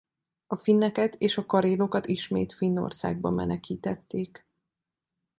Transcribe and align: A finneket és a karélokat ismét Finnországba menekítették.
A 0.47 0.55
finneket 0.55 1.15
és 1.15 1.37
a 1.37 1.45
karélokat 1.45 2.05
ismét 2.05 2.53
Finnországba 2.53 3.29
menekítették. 3.29 4.47